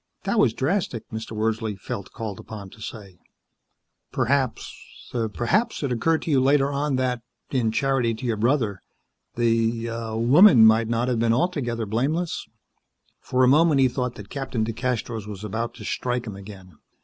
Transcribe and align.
"That 0.23 0.39
was 0.39 0.55
drastic," 0.55 1.07
Mr. 1.11 1.33
Wordsley 1.33 1.75
felt 1.77 2.11
called 2.11 2.39
upon 2.39 2.71
to 2.71 2.81
say. 2.81 3.19
"Perhaps 4.11 4.75
perhaps 5.35 5.83
it 5.83 5.91
occurred 5.91 6.23
to 6.23 6.31
you 6.31 6.41
later 6.41 6.71
on 6.71 6.95
that, 6.95 7.21
in 7.51 7.71
charity 7.71 8.15
to 8.15 8.25
your 8.25 8.35
brother, 8.37 8.81
the 9.35 9.89
er 9.91 10.17
woman 10.17 10.65
might 10.65 10.87
not 10.87 11.07
have 11.07 11.19
been 11.19 11.33
altogether 11.33 11.85
blameless." 11.85 12.47
For 13.19 13.43
a 13.43 13.47
moment 13.47 13.79
he 13.79 13.87
thought 13.87 14.15
that 14.15 14.29
Captain 14.31 14.65
DeCastros 14.65 15.27
was 15.27 15.43
about 15.43 15.75
to 15.75 15.85
strike 15.85 16.25
him 16.25 16.35
again. 16.35 16.79